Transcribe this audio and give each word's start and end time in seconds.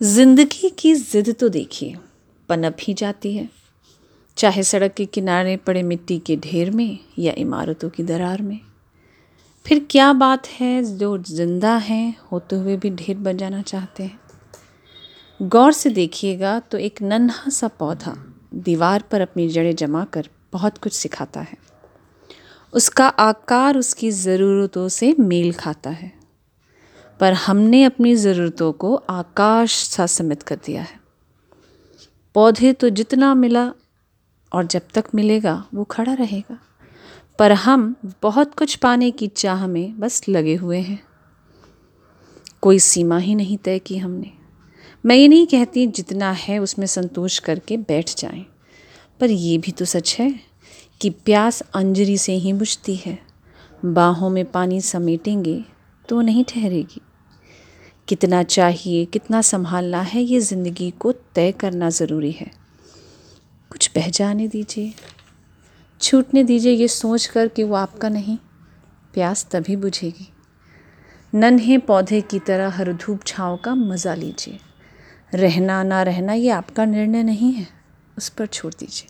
ज़िंदगी 0.00 0.68
की 0.78 0.94
जिद 0.94 1.34
तो 1.40 1.48
देखिए, 1.48 1.96
पनप 2.48 2.76
ही 2.80 2.92
जाती 2.94 3.34
है। 3.34 3.48
चाहे 4.36 4.62
सड़क 4.62 4.92
के 4.94 5.04
किनारे 5.06 5.56
पड़े 5.56 5.82
मिट्टी 5.82 6.18
के 6.18 6.36
ढेर 6.36 6.70
में 6.70 6.98
या 7.18 7.32
इमारतों 7.38 7.88
की 7.88 8.02
दरार 8.02 8.42
में। 8.42 8.58
फिर 9.66 9.86
क्या 9.90 10.12
बात 10.12 10.46
है, 10.50 10.82
जो 10.98 11.18
ज़िंदा 11.18 11.74
हैं, 11.76 12.14
होते 12.32 12.56
हुए 12.56 12.76
भी 12.76 12.90
ढेर 12.90 13.16
बन 13.16 13.36
जाना 13.36 13.60
चाहते 13.62 14.02
हैं। 14.02 15.48
गौर 15.48 15.72
से 15.72 15.90
देखिएगा 15.90 16.58
तो 16.60 16.78
एक 16.78 17.02
नन्हा 17.02 17.50
सा 17.50 17.68
पौधा 17.68 18.14
दीवार 18.54 19.04
पर 19.10 19.20
अपनी 19.20 19.48
जड़ें 19.48 19.74
जमा 19.76 20.04
कर 20.04 20.28
बहुत 20.52 20.78
कुछ 20.78 20.92
सिखाता 20.92 21.40
है। 21.40 21.58
उसका 22.72 23.08
आकार 23.08 23.78
उसकी 23.78 24.10
ज़रूरतों 24.10 24.88
से 24.88 25.14
मेल 25.18 25.52
खाता 25.52 25.90
है। 25.90 26.19
पर 27.20 27.32
हमने 27.32 27.82
अपनी 27.84 28.14
ज़रूरतों 28.16 28.72
को 28.72 28.94
आकाश 28.94 29.74
सा 29.74 30.06
समित 30.06 30.42
कर 30.42 30.56
दिया 30.56 30.82
है। 30.82 30.98
पौधे 32.34 32.72
तो 32.72 32.88
जितना 32.88 33.34
मिला 33.34 33.72
और 34.52 34.66
जब 34.66 34.82
तक 34.94 35.04
मिलेगा, 35.14 35.64
वो 35.74 35.84
खड़ा 35.84 36.12
रहेगा। 36.12 36.58
पर 37.38 37.52
हम 37.52 37.94
बहुत 38.22 38.54
कुछ 38.54 38.74
पाने 38.74 39.10
की 39.10 39.26
चाह 39.26 39.66
में 39.66 39.98
बस 40.00 40.22
लगे 40.28 40.54
हुए 40.54 40.78
हैं। 40.78 41.02
कोई 42.62 42.78
सीमा 42.78 43.18
ही 43.18 43.34
नहीं 43.34 43.56
तय 43.56 43.78
की 43.78 43.98
हमने। 43.98 44.30
मैं 45.04 45.16
ये 45.16 45.28
नहीं 45.28 45.46
कहती 45.46 45.86
जितना 45.86 46.30
है 46.32 46.58
उसमें 46.58 46.86
संतोष 46.86 47.38
करके 47.38 47.76
बैठ 47.76 48.14
जाएँ, 48.16 48.44
पर 49.20 49.30
ये 49.30 49.58
भी 49.58 49.72
तो 49.72 49.84
सच 49.84 50.16
है 50.18 50.30
कि 51.00 51.10
प्यास 51.10 51.60
अंजरी 51.74 52.18
से 52.18 52.32
ही 52.32 52.52
बुझती 52.52 52.96
है। 52.96 53.18
बाहों 53.84 54.30
में 54.30 54.44
पानी 54.44 54.80
समेटेंगे 54.80 55.64
तो 56.08 56.20
नहीं 56.20 56.44
ठहरेगी। 56.44 57.00
कितना 58.08 58.42
चाहिए, 58.42 59.04
कितना 59.04 59.40
संभालना 59.42 60.00
है, 60.02 60.22
ये 60.22 60.40
ज़िंदगी 60.40 60.90
को 60.90 61.12
तय 61.34 61.52
करना 61.52 61.90
ज़रूरी 61.90 62.30
है। 62.32 62.50
कुछ 63.70 63.90
बह 63.94 64.08
जाने 64.08 64.48
दीजिए, 64.48 64.92
छूटने 66.00 66.44
दीजिए 66.44 66.72
ये 66.72 66.88
सोच 66.88 67.26
कर 67.26 67.48
कि 67.48 67.62
वो 67.62 67.74
आपका 67.76 68.08
नहीं, 68.08 68.36
प्यास 69.14 69.46
तभी 69.52 69.76
बुझेगी। 69.76 70.28
नन्हे 71.32 71.78
पौधे 71.78 72.20
की 72.20 72.38
तरह 72.38 72.68
हर 72.70 72.92
धूप 72.94 73.24
छाँव 73.26 73.56
का 73.56 73.74
मज़ा 73.74 74.14
लीजिए। 74.14 74.58
रहना 75.32 75.82
ना 75.82 76.02
रहना 76.02 76.32
ये 76.32 76.50
आपका 76.50 76.84
निर्णय 76.84 77.22
नहीं 77.22 77.52
है, 77.52 77.66
उस 78.18 78.28
पर 78.28 78.46
छोड़ 78.46 78.72
दीजिए। 78.74 79.08